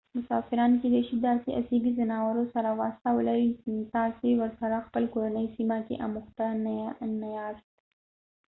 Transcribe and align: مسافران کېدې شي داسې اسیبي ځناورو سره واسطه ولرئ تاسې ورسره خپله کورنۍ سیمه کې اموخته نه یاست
مسافران 0.17 0.71
کېدې 0.81 1.01
شي 1.07 1.15
داسې 1.27 1.49
اسیبي 1.59 1.91
ځناورو 1.99 2.43
سره 2.53 2.69
واسطه 2.81 3.09
ولرئ 3.13 3.47
تاسې 3.95 4.27
ورسره 4.41 4.85
خپله 4.85 5.07
کورنۍ 5.15 5.47
سیمه 5.55 5.77
کې 5.87 6.01
اموخته 6.05 6.45
نه 7.21 7.29
یاست 7.37 7.69